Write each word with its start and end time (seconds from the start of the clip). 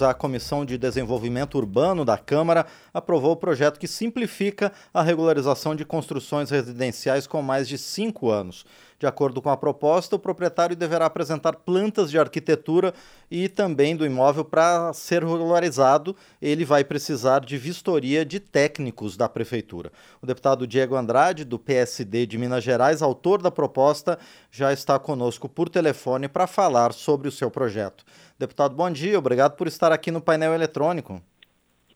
A 0.00 0.14
Comissão 0.14 0.64
de 0.64 0.78
Desenvolvimento 0.78 1.58
Urbano 1.58 2.02
da 2.02 2.16
Câmara 2.16 2.64
aprovou 2.94 3.32
o 3.32 3.36
projeto 3.36 3.78
que 3.78 3.86
simplifica 3.86 4.72
a 4.92 5.02
regularização 5.02 5.76
de 5.76 5.84
construções 5.84 6.48
residenciais 6.48 7.26
com 7.26 7.42
mais 7.42 7.68
de 7.68 7.76
cinco 7.76 8.30
anos. 8.30 8.64
De 9.02 9.06
acordo 9.08 9.42
com 9.42 9.50
a 9.50 9.56
proposta, 9.56 10.14
o 10.14 10.18
proprietário 10.20 10.76
deverá 10.76 11.06
apresentar 11.06 11.56
plantas 11.56 12.08
de 12.08 12.20
arquitetura 12.20 12.94
e 13.28 13.48
também 13.48 13.96
do 13.96 14.06
imóvel 14.06 14.44
para 14.44 14.92
ser 14.92 15.24
regularizado. 15.24 16.14
Ele 16.40 16.64
vai 16.64 16.84
precisar 16.84 17.40
de 17.40 17.58
vistoria 17.58 18.24
de 18.24 18.38
técnicos 18.38 19.16
da 19.16 19.28
Prefeitura. 19.28 19.90
O 20.22 20.26
deputado 20.26 20.68
Diego 20.68 20.94
Andrade, 20.94 21.44
do 21.44 21.58
PSD 21.58 22.26
de 22.26 22.38
Minas 22.38 22.62
Gerais, 22.62 23.02
autor 23.02 23.42
da 23.42 23.50
proposta, 23.50 24.20
já 24.52 24.72
está 24.72 25.00
conosco 25.00 25.48
por 25.48 25.68
telefone 25.68 26.28
para 26.28 26.46
falar 26.46 26.92
sobre 26.92 27.26
o 27.26 27.32
seu 27.32 27.50
projeto. 27.50 28.04
Deputado, 28.38 28.76
bom 28.76 28.88
dia, 28.88 29.18
obrigado 29.18 29.56
por 29.56 29.66
estar 29.66 29.90
aqui 29.90 30.12
no 30.12 30.20
painel 30.20 30.54
eletrônico. 30.54 31.20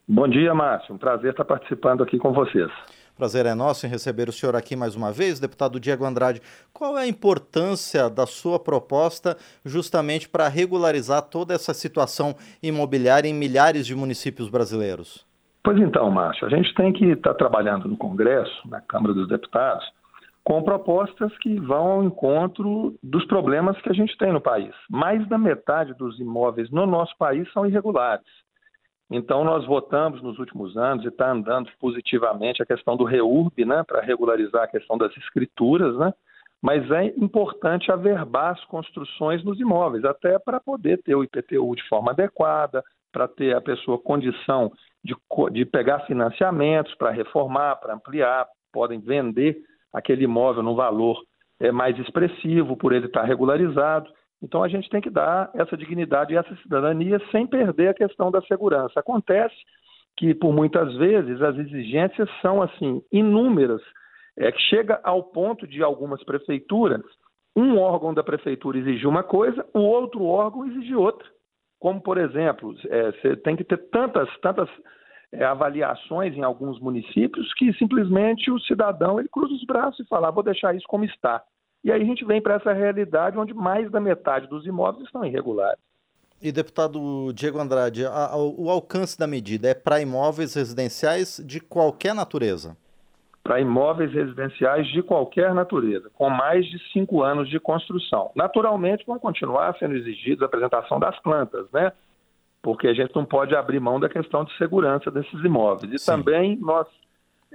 Bom 0.09 0.27
dia, 0.27 0.53
Márcio. 0.53 0.93
Um 0.93 0.99
prazer 0.99 1.31
estar 1.31 1.45
participando 1.45 2.03
aqui 2.03 2.19
com 2.19 2.33
vocês. 2.33 2.71
Prazer 3.17 3.47
é 3.47 3.55
nosso 3.55 3.87
em 3.87 3.89
receber 3.89 4.29
o 4.29 4.33
senhor 4.33 4.55
aqui 4.55 4.77
mais 4.77 4.95
uma 4.95 5.11
vez, 5.11 5.41
deputado 5.41 5.81
Diego 5.81 6.05
Andrade. 6.05 6.43
Qual 6.71 6.99
é 6.99 7.05
a 7.05 7.09
importância 7.09 8.11
da 8.11 8.27
sua 8.27 8.59
proposta 8.59 9.39
justamente 9.65 10.29
para 10.29 10.49
regularizar 10.49 11.23
toda 11.23 11.55
essa 11.55 11.73
situação 11.73 12.35
imobiliária 12.63 13.27
em 13.27 13.33
milhares 13.33 13.87
de 13.87 13.97
municípios 13.97 14.51
brasileiros? 14.51 15.27
Pois 15.65 15.79
então, 15.79 16.11
Márcio, 16.11 16.47
a 16.47 16.51
gente 16.51 16.75
tem 16.75 16.93
que 16.93 17.07
estar 17.07 17.33
tá 17.33 17.39
trabalhando 17.39 17.89
no 17.89 17.97
Congresso, 17.97 18.69
na 18.69 18.83
Câmara 18.83 19.15
dos 19.15 19.29
Deputados, 19.29 19.87
com 20.45 20.63
propostas 20.63 21.35
que 21.39 21.59
vão 21.59 21.87
ao 21.93 22.05
encontro 22.05 22.95
dos 23.03 23.25
problemas 23.25 23.81
que 23.81 23.89
a 23.89 23.95
gente 23.95 24.15
tem 24.19 24.31
no 24.31 24.43
país. 24.43 24.75
Mais 24.91 25.27
da 25.27 25.39
metade 25.39 25.95
dos 25.95 26.21
imóveis 26.21 26.71
no 26.71 26.87
nosso 26.87 27.17
país 27.17 27.51
são 27.55 27.65
irregulares. 27.65 28.27
Então, 29.11 29.45
nós 29.45 29.65
votamos 29.65 30.21
nos 30.23 30.39
últimos 30.39 30.77
anos 30.77 31.05
e 31.05 31.09
está 31.09 31.31
andando 31.31 31.71
positivamente 31.79 32.63
a 32.63 32.67
questão 32.67 32.97
do 32.97 33.05
REURB, 33.05 33.65
né, 33.65 33.85
para 33.87 34.01
regularizar 34.01 34.65
a 34.65 34.69
questão 34.69 34.99
das 34.99 35.17
escrituras, 35.17 35.97
né, 35.97 36.13
mas 36.61 36.91
é 36.91 37.07
importante 37.17 37.93
averbar 37.93 38.53
as 38.53 38.65
construções 38.65 39.45
nos 39.45 39.61
imóveis, 39.61 40.05
até 40.05 40.39
para 40.39 40.59
poder 40.59 41.01
ter 41.03 41.15
o 41.15 41.23
IPTU 41.23 41.77
de 41.77 41.89
forma 41.89 42.11
adequada, 42.11 42.83
para 43.13 43.29
ter 43.29 43.55
a 43.55 43.61
pessoa 43.61 43.99
condição 43.99 44.73
de, 45.05 45.15
de 45.53 45.65
pegar 45.65 46.01
financiamentos 46.01 46.95
para 46.97 47.11
reformar, 47.11 47.77
para 47.77 47.95
ampliar, 47.95 48.47
podem 48.73 48.99
vender 49.01 49.57
aquele 49.93 50.25
imóvel 50.25 50.63
no 50.63 50.75
valor 50.75 51.23
é, 51.61 51.71
mais 51.71 51.99
expressivo 51.99 52.77
por 52.77 52.93
ele 52.93 53.07
estar 53.07 53.21
tá 53.21 53.27
regularizado. 53.27 54.11
Então 54.43 54.63
a 54.63 54.69
gente 54.69 54.89
tem 54.91 55.01
que 55.01 55.11
dar 55.11 55.51
essa 55.55 55.77
dignidade 55.77 56.33
e 56.33 56.37
essa 56.37 56.55
cidadania 56.57 57.21
sem 57.31 57.47
perder 57.47 57.89
a 57.89 57.95
questão 57.95 58.31
da 58.31 58.43
segurança. 58.43 59.01
Acontece 59.01 59.55
que 60.17 60.35
por 60.35 60.53
muitas 60.53 60.95
vezes 60.97 61.41
as 61.43 61.57
exigências 61.59 62.29
são 62.41 62.63
assim 62.63 63.03
inúmeras, 63.13 63.83
é 64.37 64.51
que 64.53 64.61
chega 64.63 65.01
ao 65.03 65.23
ponto 65.23 65.67
de 65.67 65.83
algumas 65.83 66.23
prefeituras 66.25 67.03
um 67.55 67.79
órgão 67.79 68.13
da 68.13 68.23
prefeitura 68.23 68.79
exigir 68.79 69.09
uma 69.09 69.23
coisa, 69.23 69.67
o 69.73 69.81
outro 69.81 70.25
órgão 70.25 70.67
exigir 70.67 70.97
outra. 70.97 71.27
Como 71.81 72.01
por 72.03 72.19
exemplo, 72.19 72.75
é, 72.89 73.13
você 73.13 73.37
tem 73.37 73.57
que 73.57 73.65
ter 73.65 73.79
tantas 73.91 74.29
tantas 74.41 74.69
é, 75.33 75.45
avaliações 75.45 76.35
em 76.35 76.43
alguns 76.43 76.79
municípios 76.81 77.53
que 77.55 77.73
simplesmente 77.75 78.51
o 78.51 78.61
cidadão 78.61 79.19
ele 79.19 79.29
cruza 79.29 79.55
os 79.55 79.65
braços 79.65 80.01
e 80.01 80.09
fala: 80.09 80.29
ah, 80.29 80.31
vou 80.31 80.43
deixar 80.43 80.75
isso 80.75 80.87
como 80.87 81.05
está. 81.05 81.43
E 81.87 81.93
aí 81.93 82.03
a 82.03 82.05
gente 82.05 82.25
vem 82.25 82.43
para 82.43 82.55
essa 82.55 82.73
realidade 82.73 83.39
onde 83.39 83.55
mais 83.55 83.89
da 83.93 84.01
metade 84.01 84.49
dos 84.49 84.67
imóveis 84.67 85.05
estão 85.07 85.25
irregulares. 85.25 85.79
E, 86.43 86.51
deputado 86.51 87.33
Diego 87.33 87.61
Andrade, 87.61 88.05
a, 88.05 88.33
a, 88.33 88.37
o 88.37 88.69
alcance 88.69 89.17
da 89.17 89.25
medida 89.25 89.69
é 89.69 89.75
para 89.75 90.01
imóveis 90.01 90.53
residenciais 90.57 91.41
de 91.47 91.61
qualquer 91.61 92.13
natureza? 92.13 92.77
Para 93.41 93.61
imóveis 93.61 94.13
residenciais 94.13 94.89
de 94.89 95.01
qualquer 95.01 95.55
natureza, 95.55 96.11
com 96.13 96.29
mais 96.29 96.67
de 96.67 96.77
cinco 96.93 97.23
anos 97.23 97.49
de 97.49 97.61
construção. 97.61 98.33
Naturalmente, 98.35 99.07
vão 99.07 99.21
continuar 99.21 99.77
sendo 99.79 99.95
exigidos 99.95 100.43
a 100.43 100.47
apresentação 100.47 100.99
das 100.99 101.17
plantas, 101.21 101.71
né? 101.73 101.93
Porque 102.61 102.89
a 102.89 102.95
gente 102.95 103.15
não 103.15 103.25
pode 103.25 103.55
abrir 103.55 103.79
mão 103.79 104.01
da 104.01 104.09
questão 104.09 104.45
de 104.45 104.53
segurança 104.59 105.09
desses 105.09 105.39
imóveis. 105.45 105.93
E 105.93 105.99
Sim. 106.01 106.07
também 106.11 106.57
nós 106.57 106.89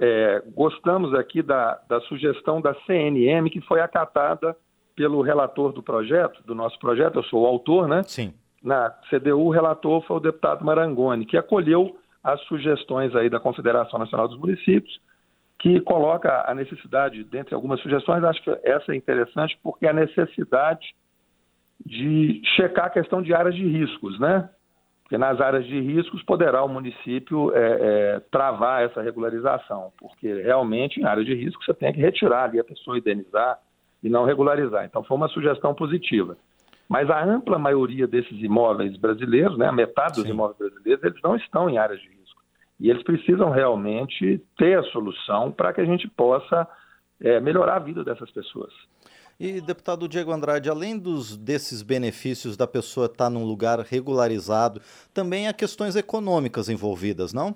é, 0.04 0.42
gostamos 0.52 1.14
aqui 1.14 1.42
da, 1.42 1.80
da 1.88 2.00
sugestão 2.00 2.60
da 2.60 2.74
CNM, 2.86 3.48
que 3.48 3.60
foi 3.60 3.80
acatada 3.80 4.56
pelo 4.96 5.22
relator 5.22 5.72
do 5.72 5.80
projeto, 5.80 6.42
do 6.42 6.56
nosso 6.56 6.76
projeto, 6.80 7.20
eu 7.20 7.22
sou 7.22 7.44
o 7.44 7.46
autor, 7.46 7.86
né? 7.86 8.02
Sim. 8.02 8.34
Na 8.60 8.90
CDU, 9.08 9.38
o 9.38 9.50
relator 9.50 10.02
foi 10.02 10.16
o 10.16 10.20
deputado 10.20 10.64
Marangoni, 10.64 11.24
que 11.24 11.36
acolheu 11.36 11.96
as 12.22 12.40
sugestões 12.42 13.14
aí 13.14 13.30
da 13.30 13.38
Confederação 13.38 13.96
Nacional 13.96 14.26
dos 14.26 14.38
Municípios, 14.38 15.00
que 15.60 15.80
coloca 15.82 16.50
a 16.50 16.52
necessidade, 16.52 17.22
dentre 17.22 17.54
algumas 17.54 17.80
sugestões, 17.80 18.24
acho 18.24 18.42
que 18.42 18.50
essa 18.64 18.92
é 18.92 18.96
interessante, 18.96 19.56
porque 19.62 19.86
a 19.86 19.92
necessidade 19.92 20.96
de 21.86 22.42
checar 22.56 22.86
a 22.86 22.90
questão 22.90 23.22
de 23.22 23.32
áreas 23.32 23.54
de 23.54 23.64
riscos, 23.64 24.18
né? 24.18 24.50
Porque 25.12 25.18
nas 25.18 25.42
áreas 25.42 25.66
de 25.66 25.78
riscos 25.78 26.22
poderá 26.22 26.64
o 26.64 26.68
município 26.68 27.54
é, 27.54 27.60
é, 27.60 28.20
travar 28.30 28.82
essa 28.82 29.02
regularização, 29.02 29.92
porque 29.98 30.40
realmente 30.40 30.98
em 30.98 31.04
área 31.04 31.22
de 31.22 31.34
risco 31.34 31.62
você 31.62 31.74
tem 31.74 31.92
que 31.92 32.00
retirar 32.00 32.44
ali 32.44 32.58
a 32.58 32.64
pessoa, 32.64 32.96
indenizar 32.96 33.58
e 34.02 34.08
não 34.08 34.24
regularizar. 34.24 34.86
Então 34.86 35.04
foi 35.04 35.14
uma 35.14 35.28
sugestão 35.28 35.74
positiva. 35.74 36.34
Mas 36.88 37.10
a 37.10 37.22
ampla 37.22 37.58
maioria 37.58 38.06
desses 38.06 38.42
imóveis 38.42 38.96
brasileiros, 38.96 39.58
né, 39.58 39.66
a 39.66 39.72
metade 39.72 40.14
dos 40.14 40.24
Sim. 40.24 40.30
imóveis 40.30 40.56
brasileiros, 40.56 41.04
eles 41.04 41.20
não 41.22 41.36
estão 41.36 41.68
em 41.68 41.76
áreas 41.76 42.00
de 42.00 42.08
risco. 42.08 42.40
E 42.80 42.88
eles 42.88 43.02
precisam 43.02 43.50
realmente 43.50 44.42
ter 44.56 44.78
a 44.78 44.82
solução 44.84 45.52
para 45.52 45.74
que 45.74 45.82
a 45.82 45.84
gente 45.84 46.08
possa 46.08 46.66
é, 47.20 47.38
melhorar 47.38 47.76
a 47.76 47.80
vida 47.80 48.02
dessas 48.02 48.30
pessoas. 48.30 48.72
E, 49.44 49.60
deputado 49.60 50.06
Diego 50.06 50.30
Andrade, 50.30 50.70
além 50.70 50.96
dos, 50.96 51.36
desses 51.36 51.82
benefícios 51.82 52.56
da 52.56 52.64
pessoa 52.64 53.06
estar 53.06 53.28
num 53.28 53.42
lugar 53.44 53.80
regularizado, 53.80 54.80
também 55.12 55.48
há 55.48 55.52
questões 55.52 55.96
econômicas 55.96 56.68
envolvidas, 56.68 57.34
não? 57.34 57.52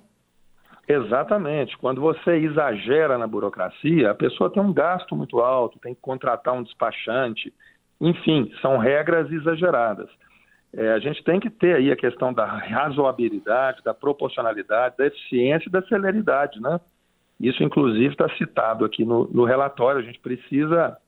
Exatamente. 0.89 1.79
Quando 1.79 2.01
você 2.01 2.39
exagera 2.39 3.17
na 3.17 3.29
burocracia, 3.29 4.11
a 4.11 4.15
pessoa 4.17 4.51
tem 4.51 4.61
um 4.61 4.73
gasto 4.73 5.15
muito 5.15 5.39
alto, 5.39 5.79
tem 5.79 5.95
que 5.95 6.01
contratar 6.01 6.55
um 6.55 6.65
despachante. 6.65 7.55
Enfim, 8.01 8.51
são 8.61 8.79
regras 8.79 9.31
exageradas. 9.31 10.11
É, 10.75 10.91
a 10.91 10.99
gente 10.99 11.23
tem 11.23 11.39
que 11.39 11.49
ter 11.49 11.77
aí 11.77 11.93
a 11.93 11.97
questão 11.97 12.33
da 12.33 12.47
razoabilidade, 12.47 13.85
da 13.85 13.95
proporcionalidade, 13.95 14.97
da 14.99 15.07
eficiência 15.07 15.69
e 15.69 15.73
da 15.73 15.83
celeridade, 15.83 16.61
né? 16.61 16.81
Isso, 17.39 17.63
inclusive, 17.63 18.09
está 18.09 18.29
citado 18.31 18.85
aqui 18.85 19.05
no, 19.05 19.29
no 19.29 19.45
relatório. 19.45 20.01
A 20.01 20.05
gente 20.05 20.19
precisa 20.19 20.99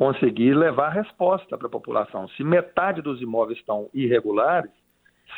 conseguir 0.00 0.54
levar 0.54 0.88
resposta 0.88 1.58
para 1.58 1.66
a 1.66 1.70
população. 1.70 2.26
Se 2.28 2.42
metade 2.42 3.02
dos 3.02 3.20
imóveis 3.20 3.58
estão 3.58 3.90
irregulares, 3.92 4.70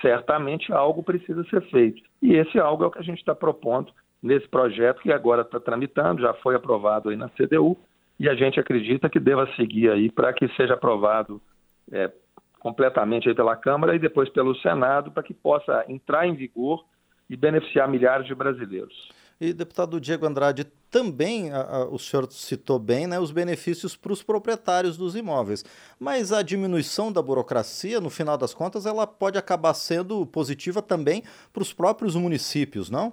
certamente 0.00 0.73
algo 0.73 1.03
precisa 1.03 1.43
ser 1.50 1.62
feito. 1.62 2.00
E 2.23 2.37
esse 2.37 2.61
algo 2.61 2.84
é 2.84 2.87
o 2.87 2.91
que 2.93 3.00
a 3.00 3.03
gente 3.03 3.19
está 3.19 3.34
propondo 3.34 3.93
nesse 4.23 4.47
projeto 4.47 5.03
que 5.03 5.11
agora 5.12 5.43
está 5.43 5.59
tramitando, 5.59 6.23
já 6.23 6.33
foi 6.34 6.55
aprovado 6.55 7.09
aí 7.09 7.17
na 7.17 7.28
CDU, 7.31 7.77
e 8.21 8.28
a 8.28 8.37
gente 8.37 8.61
acredita 8.61 9.11
que 9.11 9.19
deva 9.19 9.53
seguir 9.56 9.91
aí 9.91 10.09
para 10.09 10.33
que 10.33 10.47
seja 10.55 10.75
aprovado 10.75 11.43
é, 11.91 12.12
completamente 12.61 13.29
aí 13.29 13.34
pela 13.34 13.56
Câmara 13.56 13.97
e 13.97 13.99
depois 13.99 14.29
pelo 14.29 14.55
Senado, 14.59 15.11
para 15.11 15.25
que 15.25 15.34
possa 15.34 15.84
entrar 15.89 16.25
em 16.25 16.37
vigor 16.37 16.84
e 17.29 17.37
beneficiar 17.37 17.89
milhares 17.89 18.29
de 18.29 18.34
brasileiros. 18.37 19.11
E, 19.44 19.53
deputado 19.53 20.00
Diego 20.00 20.25
Andrade, 20.25 20.62
também 20.88 21.50
a, 21.50 21.62
a, 21.62 21.84
o 21.86 21.98
senhor 21.98 22.30
citou 22.30 22.78
bem 22.78 23.08
né, 23.08 23.19
os 23.19 23.32
benefícios 23.32 23.97
para 23.97 24.12
os 24.12 24.22
proprietários 24.22 24.97
dos 24.97 25.16
imóveis. 25.16 25.64
Mas 25.98 26.32
a 26.32 26.42
diminuição 26.42 27.12
da 27.12 27.20
burocracia, 27.20 28.00
no 28.00 28.08
final 28.08 28.38
das 28.38 28.54
contas, 28.54 28.86
ela 28.86 29.04
pode 29.04 29.36
acabar 29.36 29.75
sendo 29.75 30.25
positiva 30.25 30.81
também 30.81 31.25
para 31.52 31.61
os 31.61 31.72
próprios 31.72 32.14
municípios, 32.14 32.88
não? 32.88 33.12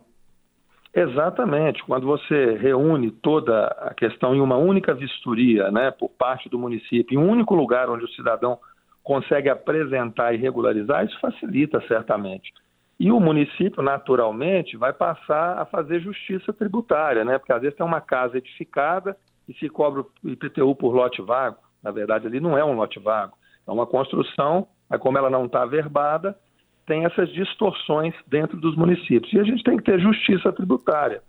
Exatamente. 0.94 1.84
Quando 1.84 2.06
você 2.06 2.56
reúne 2.58 3.10
toda 3.10 3.66
a 3.80 3.96
questão 3.96 4.36
em 4.36 4.40
uma 4.40 4.58
única 4.58 4.94
vistoria, 4.94 5.72
né, 5.72 5.90
por 5.90 6.10
parte 6.10 6.48
do 6.48 6.60
município, 6.60 7.16
em 7.16 7.18
um 7.18 7.28
único 7.28 7.56
lugar 7.56 7.90
onde 7.90 8.06
o 8.06 8.10
cidadão 8.10 8.60
consegue 9.02 9.50
apresentar 9.50 10.36
e 10.36 10.38
regularizar, 10.38 11.04
isso 11.04 11.20
facilita 11.20 11.82
certamente. 11.88 12.54
E 13.00 13.12
o 13.12 13.20
município, 13.20 13.82
naturalmente, 13.82 14.76
vai 14.76 14.92
passar 14.92 15.58
a 15.58 15.66
fazer 15.66 16.02
justiça 16.02 16.52
tributária, 16.52 17.24
né? 17.24 17.38
Porque 17.38 17.54
às 17.54 17.62
vezes 17.62 17.78
tem 17.78 17.86
uma 17.86 18.02
casa 18.02 18.38
edificada 18.38 19.16
e 19.48 19.54
se 19.54 19.70
cobra 19.70 20.02
o 20.02 20.30
IPTU 20.30 20.76
por 20.76 20.94
lote 20.94 21.22
vago. 21.22 21.58
Na 21.82 21.92
verdade, 21.92 22.28
ali 22.28 22.42
não 22.42 22.58
é 22.58 22.64
um 22.64 22.74
lote 22.74 23.00
vago. 23.00 23.38
É 23.66 23.72
uma 23.72 23.88
construção, 23.88 24.68
mas 24.90 25.00
como 25.00 25.18
ela 25.18 25.30
não 25.30 25.46
está 25.46 25.64
averbada, 25.64 26.38
tem 26.86 27.06
essas 27.06 27.30
distorções 27.32 28.14
dentro 28.28 28.58
dos 28.58 28.76
municípios. 28.76 29.32
E 29.32 29.40
a 29.40 29.44
gente 29.44 29.64
tem 29.64 29.78
que 29.78 29.84
ter 29.84 30.00
justiça 30.00 30.52
tributária, 30.52 31.22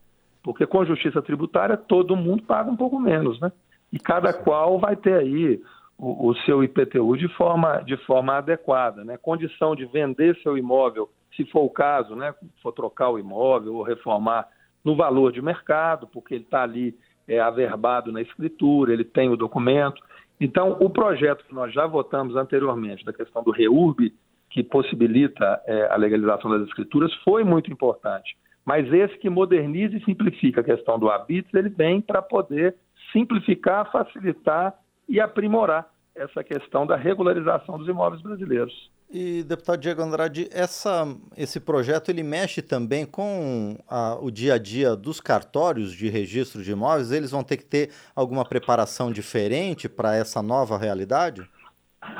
porque 0.42 0.66
com 0.66 0.84
justiça 0.84 1.22
tributária 1.22 1.76
todo 1.76 2.16
mundo 2.16 2.42
paga 2.42 2.70
um 2.70 2.76
pouco 2.76 2.98
menos, 2.98 3.38
né? 3.40 3.52
E 3.92 3.98
cada 3.98 4.32
qual 4.32 4.78
vai 4.78 4.96
ter 4.96 5.14
aí 5.14 5.60
o, 5.98 6.28
o, 6.28 6.34
seu 6.46 6.64
IPTU 6.64 7.16
de 7.16 7.28
forma, 7.28 7.82
de 7.82 7.96
forma 8.06 8.38
adequada, 8.38 9.04
né? 9.04 9.18
Condição 9.18 9.76
de 9.76 9.84
vender 9.84 10.34
seu 10.42 10.56
imóvel, 10.56 11.10
se 11.36 11.44
for 11.46 11.62
o 11.62 11.70
caso, 11.70 12.14
né? 12.14 12.34
For 12.62 12.72
trocar 12.72 13.10
o 13.10 13.18
imóvel 13.18 13.76
ou 13.76 13.82
reformar 13.82 14.48
no 14.84 14.96
valor 14.96 15.32
de 15.32 15.42
mercado, 15.42 16.06
porque 16.06 16.34
ele 16.34 16.44
está 16.44 16.62
ali 16.62 16.96
é, 17.28 17.38
averbado 17.38 18.10
na 18.10 18.20
escritura, 18.20 18.92
ele 18.92 19.04
tem 19.04 19.28
o 19.28 19.36
documento. 19.36 20.02
Então, 20.40 20.76
o 20.80 20.88
projeto 20.88 21.44
que 21.44 21.54
nós 21.54 21.72
já 21.72 21.86
votamos 21.86 22.34
anteriormente, 22.34 23.04
da 23.04 23.12
questão 23.12 23.42
do 23.42 23.50
REURB, 23.50 24.12
que 24.48 24.64
possibilita 24.64 25.60
é, 25.66 25.86
a 25.92 25.96
legalização 25.96 26.50
das 26.50 26.66
escrituras, 26.66 27.14
foi 27.22 27.44
muito 27.44 27.70
importante. 27.70 28.36
Mas 28.64 28.90
esse 28.92 29.16
que 29.18 29.30
moderniza 29.30 29.96
e 29.96 30.04
simplifica 30.04 30.60
a 30.60 30.64
questão 30.64 30.98
do 30.98 31.10
habitus, 31.10 31.52
ele 31.54 31.68
vem 31.68 32.00
para 32.00 32.20
poder 32.20 32.74
simplificar, 33.12 33.90
facilitar 33.90 34.74
e 35.08 35.20
aprimorar 35.20 35.88
essa 36.14 36.42
questão 36.42 36.86
da 36.86 36.96
regularização 36.96 37.78
dos 37.78 37.88
imóveis 37.88 38.22
brasileiros. 38.22 38.90
E, 39.12 39.42
deputado 39.42 39.80
Diego 39.80 40.00
Andrade, 40.02 40.48
essa, 40.52 41.04
esse 41.36 41.58
projeto 41.58 42.10
ele 42.10 42.22
mexe 42.22 42.62
também 42.62 43.04
com 43.04 43.76
a, 43.88 44.16
o 44.20 44.30
dia 44.30 44.54
a 44.54 44.58
dia 44.58 44.94
dos 44.94 45.20
cartórios 45.20 45.92
de 45.92 46.08
registro 46.08 46.62
de 46.62 46.70
imóveis? 46.70 47.10
Eles 47.10 47.32
vão 47.32 47.42
ter 47.42 47.56
que 47.56 47.64
ter 47.64 47.90
alguma 48.14 48.44
preparação 48.44 49.10
diferente 49.10 49.88
para 49.88 50.14
essa 50.14 50.40
nova 50.40 50.78
realidade? 50.78 51.42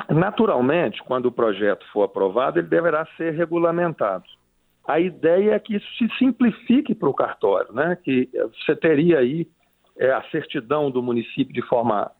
Naturalmente, 0.09 1.01
quando 1.03 1.27
o 1.27 1.31
projeto 1.31 1.85
for 1.93 2.03
aprovado, 2.03 2.59
ele 2.59 2.67
deverá 2.67 3.07
ser 3.15 3.33
regulamentado. 3.33 4.25
A 4.85 4.99
ideia 4.99 5.53
é 5.53 5.59
que 5.59 5.77
isso 5.77 5.87
se 5.97 6.09
simplifique 6.17 6.93
para 6.93 7.07
o 7.07 7.13
cartório, 7.13 7.71
né? 7.71 7.97
que 8.03 8.29
você 8.53 8.75
teria 8.75 9.19
aí 9.19 9.47
é, 9.97 10.11
a 10.11 10.21
certidão 10.29 10.91
do 10.91 11.01
município 11.01 11.53
de 11.53 11.61
forma 11.61 12.11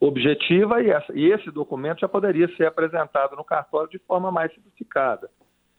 objetiva 0.00 0.82
e, 0.82 0.90
essa, 0.90 1.12
e 1.14 1.30
esse 1.30 1.50
documento 1.50 2.00
já 2.00 2.08
poderia 2.08 2.48
ser 2.56 2.66
apresentado 2.66 3.36
no 3.36 3.44
cartório 3.44 3.90
de 3.90 3.98
forma 3.98 4.32
mais 4.32 4.52
simplificada. 4.54 5.30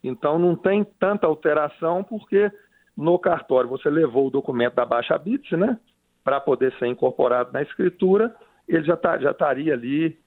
Então 0.03 0.37
não 0.37 0.55
tem 0.55 0.83
tanta 0.83 1.25
alteração 1.25 2.03
porque 2.03 2.51
no 2.95 3.17
cartório 3.17 3.69
você 3.69 3.89
levou 3.89 4.27
o 4.27 4.31
documento 4.31 4.75
da 4.75 4.85
baixa 4.85 5.17
bits, 5.17 5.57
né, 5.57 5.79
para 6.23 6.39
poder 6.39 6.71
ser 6.77 6.87
incorporado 6.87 7.51
na 7.51 7.63
escritura, 7.63 8.35
ele 8.67 8.83
já, 8.83 8.95
tá, 8.95 9.17
já 9.17 9.31
estaria 9.31 9.73
ali, 9.73 10.19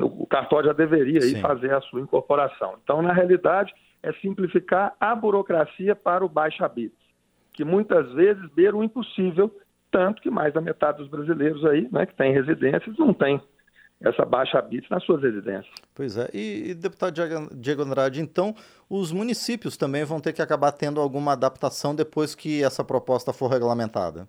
o 0.00 0.26
cartório 0.26 0.68
já 0.68 0.72
deveria 0.72 1.20
aí 1.20 1.40
fazer 1.40 1.74
a 1.74 1.80
sua 1.80 2.00
incorporação. 2.00 2.76
Então, 2.82 3.02
na 3.02 3.12
realidade, 3.12 3.72
é 4.02 4.12
simplificar 4.14 4.94
a 5.00 5.14
burocracia 5.14 5.96
para 5.96 6.24
o 6.24 6.28
baixa 6.28 6.68
bits, 6.68 6.96
que 7.52 7.64
muitas 7.64 8.12
vezes 8.12 8.48
beira 8.54 8.76
o 8.76 8.84
impossível 8.84 9.52
tanto 9.92 10.20
que 10.22 10.30
mais 10.30 10.52
da 10.52 10.60
metade 10.60 10.98
dos 10.98 11.08
brasileiros 11.08 11.64
aí, 11.66 11.86
né, 11.92 12.06
que 12.06 12.16
tem 12.16 12.32
residências, 12.32 12.96
não 12.98 13.12
tem 13.12 13.40
essa 14.00 14.24
baixa 14.24 14.58
habite 14.58 14.90
nas 14.90 15.04
suas 15.04 15.22
residências. 15.22 15.72
Pois 15.94 16.16
é. 16.16 16.28
E, 16.34 16.70
e, 16.70 16.74
deputado 16.74 17.14
Diego 17.52 17.82
Andrade, 17.82 18.20
então 18.20 18.52
os 18.90 19.12
municípios 19.12 19.76
também 19.76 20.04
vão 20.04 20.20
ter 20.20 20.32
que 20.32 20.42
acabar 20.42 20.72
tendo 20.72 21.00
alguma 21.00 21.34
adaptação 21.34 21.94
depois 21.94 22.34
que 22.34 22.64
essa 22.64 22.82
proposta 22.82 23.32
for 23.32 23.48
regulamentada? 23.48 24.26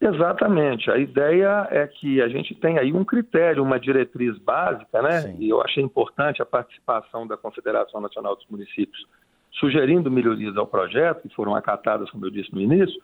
Exatamente. 0.00 0.88
A 0.92 0.96
ideia 0.96 1.66
é 1.72 1.84
que 1.88 2.22
a 2.22 2.28
gente 2.28 2.54
tem 2.54 2.78
aí 2.78 2.92
um 2.92 3.04
critério, 3.04 3.64
uma 3.64 3.80
diretriz 3.80 4.38
básica, 4.38 5.02
né? 5.02 5.22
Sim. 5.22 5.36
E 5.40 5.48
eu 5.48 5.60
achei 5.60 5.82
importante 5.82 6.40
a 6.40 6.46
participação 6.46 7.26
da 7.26 7.36
Confederação 7.36 8.00
Nacional 8.00 8.36
dos 8.36 8.46
Municípios 8.48 9.04
sugerindo 9.58 10.08
melhorias 10.08 10.56
ao 10.56 10.68
projeto, 10.68 11.22
que 11.22 11.34
foram 11.34 11.56
acatadas, 11.56 12.08
como 12.10 12.24
eu 12.24 12.30
disse 12.30 12.54
no 12.54 12.60
início, 12.60 13.02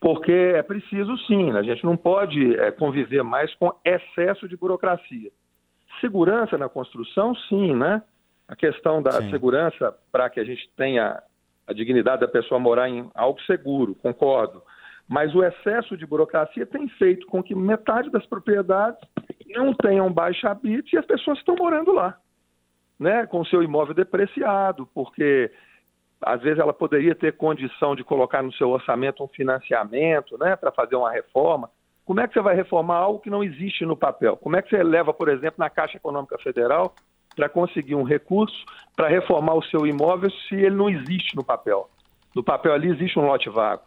porque 0.00 0.32
é 0.32 0.62
preciso 0.62 1.16
sim, 1.26 1.52
né? 1.52 1.58
a 1.58 1.62
gente 1.62 1.84
não 1.84 1.96
pode 1.96 2.54
é, 2.56 2.70
conviver 2.70 3.22
mais 3.22 3.52
com 3.56 3.72
excesso 3.84 4.48
de 4.48 4.56
burocracia. 4.56 5.30
Segurança 6.00 6.56
na 6.56 6.68
construção, 6.68 7.34
sim, 7.34 7.74
né? 7.74 8.02
A 8.46 8.54
questão 8.54 9.02
da 9.02 9.12
sim. 9.12 9.30
segurança 9.30 9.94
para 10.12 10.30
que 10.30 10.38
a 10.38 10.44
gente 10.44 10.70
tenha 10.76 11.20
a 11.66 11.72
dignidade 11.72 12.20
da 12.20 12.28
pessoa 12.28 12.60
morar 12.60 12.88
em 12.88 13.10
algo 13.14 13.40
seguro, 13.42 13.94
concordo. 13.96 14.62
Mas 15.08 15.34
o 15.34 15.42
excesso 15.42 15.96
de 15.96 16.06
burocracia 16.06 16.64
tem 16.64 16.88
feito 16.90 17.26
com 17.26 17.42
que 17.42 17.54
metade 17.54 18.10
das 18.10 18.24
propriedades 18.26 19.00
não 19.48 19.74
tenham 19.74 20.12
baixa 20.12 20.50
habite 20.50 20.94
e 20.94 20.98
as 20.98 21.06
pessoas 21.06 21.38
estão 21.38 21.56
morando 21.56 21.92
lá, 21.92 22.16
né? 22.98 23.26
Com 23.26 23.44
seu 23.44 23.62
imóvel 23.62 23.94
depreciado, 23.94 24.86
porque 24.94 25.50
às 26.22 26.40
vezes 26.42 26.58
ela 26.58 26.72
poderia 26.72 27.14
ter 27.14 27.36
condição 27.36 27.94
de 27.94 28.04
colocar 28.04 28.42
no 28.42 28.52
seu 28.52 28.70
orçamento 28.70 29.22
um 29.22 29.28
financiamento, 29.28 30.36
né, 30.38 30.56
para 30.56 30.72
fazer 30.72 30.96
uma 30.96 31.10
reforma. 31.10 31.70
Como 32.04 32.20
é 32.20 32.26
que 32.26 32.34
você 32.34 32.40
vai 32.40 32.54
reformar 32.54 32.96
algo 32.96 33.20
que 33.20 33.30
não 33.30 33.44
existe 33.44 33.84
no 33.84 33.96
papel? 33.96 34.36
Como 34.36 34.56
é 34.56 34.62
que 34.62 34.70
você 34.70 34.82
leva, 34.82 35.12
por 35.12 35.28
exemplo, 35.28 35.56
na 35.58 35.68
Caixa 35.68 35.98
Econômica 35.98 36.38
Federal 36.38 36.94
para 37.36 37.48
conseguir 37.48 37.94
um 37.94 38.02
recurso 38.02 38.56
para 38.96 39.08
reformar 39.08 39.54
o 39.54 39.62
seu 39.64 39.86
imóvel 39.86 40.30
se 40.30 40.54
ele 40.54 40.74
não 40.74 40.88
existe 40.88 41.36
no 41.36 41.44
papel? 41.44 41.88
No 42.34 42.42
papel 42.42 42.72
ali 42.72 42.88
existe 42.88 43.18
um 43.18 43.26
lote 43.26 43.50
vago. 43.50 43.82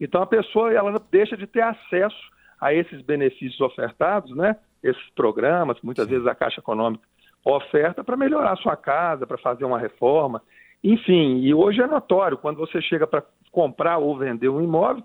Então 0.00 0.22
a 0.22 0.26
pessoa 0.26 0.72
ela 0.72 1.00
deixa 1.10 1.36
de 1.36 1.46
ter 1.46 1.62
acesso 1.62 2.16
a 2.60 2.72
esses 2.72 3.02
benefícios 3.02 3.60
ofertados, 3.60 4.34
né? 4.36 4.56
Esses 4.82 5.10
programas, 5.10 5.78
muitas 5.82 6.08
vezes 6.08 6.26
a 6.26 6.34
Caixa 6.34 6.60
Econômica 6.60 7.04
oferta 7.44 8.02
para 8.02 8.16
melhorar 8.16 8.52
a 8.52 8.56
sua 8.56 8.76
casa, 8.76 9.26
para 9.26 9.36
fazer 9.36 9.64
uma 9.64 9.78
reforma. 9.78 10.40
Enfim, 10.84 11.38
e 11.38 11.54
hoje 11.54 11.80
é 11.80 11.86
notório, 11.86 12.36
quando 12.36 12.58
você 12.58 12.82
chega 12.82 13.06
para 13.06 13.24
comprar 13.50 13.96
ou 13.96 14.18
vender 14.18 14.50
um 14.50 14.60
imóvel, 14.60 15.02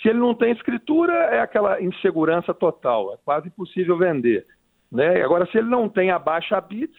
se 0.00 0.08
ele 0.08 0.20
não 0.20 0.32
tem 0.32 0.52
escritura, 0.52 1.12
é 1.12 1.40
aquela 1.40 1.82
insegurança 1.82 2.54
total, 2.54 3.12
é 3.12 3.16
quase 3.24 3.48
impossível 3.48 3.98
vender. 3.98 4.46
Né? 4.92 5.20
Agora, 5.22 5.44
se 5.50 5.58
ele 5.58 5.68
não 5.68 5.88
tem 5.88 6.12
a 6.12 6.20
baixa 6.20 6.60
bits, 6.60 6.96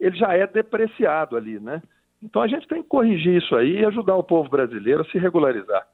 ele 0.00 0.16
já 0.16 0.34
é 0.34 0.48
depreciado 0.48 1.36
ali, 1.36 1.60
né? 1.60 1.80
Então 2.20 2.42
a 2.42 2.48
gente 2.48 2.66
tem 2.66 2.82
que 2.82 2.88
corrigir 2.88 3.40
isso 3.40 3.54
aí 3.54 3.80
e 3.80 3.84
ajudar 3.84 4.16
o 4.16 4.24
povo 4.24 4.48
brasileiro 4.48 5.02
a 5.02 5.04
se 5.04 5.18
regularizar. 5.18 5.86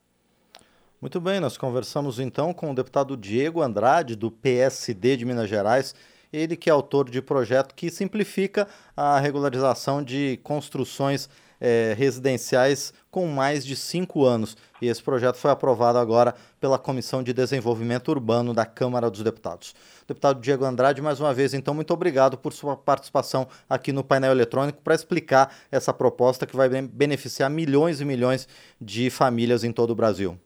Muito 1.00 1.20
bem, 1.20 1.40
nós 1.40 1.58
conversamos 1.58 2.18
então 2.18 2.54
com 2.54 2.70
o 2.70 2.74
deputado 2.74 3.16
Diego 3.16 3.60
Andrade, 3.60 4.16
do 4.16 4.30
PSD 4.30 5.16
de 5.16 5.26
Minas 5.26 5.48
Gerais, 5.48 5.94
ele 6.32 6.56
que 6.56 6.70
é 6.70 6.72
autor 6.72 7.10
de 7.10 7.20
projeto 7.20 7.74
que 7.74 7.90
simplifica 7.90 8.66
a 8.96 9.18
regularização 9.18 10.02
de 10.02 10.38
construções 10.42 11.28
é, 11.60 11.94
residenciais 11.96 12.94
com 13.10 13.26
mais 13.26 13.64
de 13.64 13.76
cinco 13.76 14.24
anos. 14.24 14.56
E 14.80 14.88
esse 14.88 15.02
projeto 15.02 15.36
foi 15.36 15.50
aprovado 15.50 15.98
agora 15.98 16.34
pela 16.60 16.78
Comissão 16.78 17.22
de 17.22 17.32
Desenvolvimento 17.32 18.08
Urbano 18.08 18.54
da 18.54 18.64
Câmara 18.64 19.10
dos 19.10 19.22
Deputados. 19.22 19.74
Deputado 20.08 20.40
Diego 20.40 20.64
Andrade, 20.64 21.02
mais 21.02 21.20
uma 21.20 21.34
vez, 21.34 21.54
então, 21.54 21.74
muito 21.74 21.92
obrigado 21.92 22.38
por 22.38 22.52
sua 22.52 22.76
participação 22.76 23.46
aqui 23.68 23.92
no 23.92 24.02
painel 24.02 24.32
eletrônico 24.32 24.80
para 24.82 24.94
explicar 24.94 25.54
essa 25.70 25.92
proposta 25.92 26.46
que 26.46 26.56
vai 26.56 26.68
beneficiar 26.68 27.50
milhões 27.50 28.00
e 28.00 28.04
milhões 28.04 28.48
de 28.80 29.10
famílias 29.10 29.62
em 29.62 29.72
todo 29.72 29.90
o 29.90 29.94
Brasil. 29.94 30.38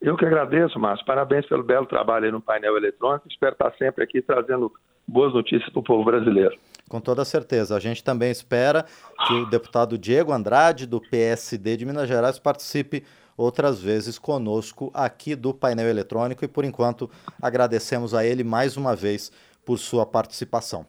Eu 0.00 0.16
que 0.16 0.26
agradeço, 0.26 0.78
Márcio. 0.78 1.06
Parabéns 1.06 1.46
pelo 1.46 1.62
belo 1.62 1.86
trabalho 1.86 2.26
aí 2.26 2.30
no 2.30 2.40
painel 2.40 2.76
eletrônico. 2.76 3.26
Espero 3.28 3.52
estar 3.52 3.72
sempre 3.78 4.04
aqui 4.04 4.20
trazendo 4.20 4.70
boas 5.06 5.32
notícias 5.32 5.70
para 5.70 5.80
o 5.80 5.82
povo 5.82 6.04
brasileiro. 6.04 6.58
Com 6.88 7.00
toda 7.00 7.24
certeza. 7.24 7.76
A 7.76 7.80
gente 7.80 8.02
também 8.02 8.30
espera 8.30 8.84
que 9.26 9.34
o 9.34 9.46
deputado 9.46 9.98
Diego 9.98 10.32
Andrade, 10.32 10.86
do 10.86 11.00
PSD 11.00 11.76
de 11.76 11.84
Minas 11.84 12.08
Gerais, 12.08 12.38
participe 12.38 13.04
outras 13.36 13.80
vezes 13.80 14.18
conosco 14.18 14.90
aqui 14.94 15.34
do 15.34 15.52
painel 15.52 15.88
eletrônico 15.88 16.44
e, 16.44 16.48
por 16.48 16.64
enquanto, 16.64 17.10
agradecemos 17.42 18.14
a 18.14 18.24
ele 18.24 18.44
mais 18.44 18.76
uma 18.76 18.94
vez 18.94 19.30
por 19.64 19.78
sua 19.78 20.06
participação. 20.06 20.86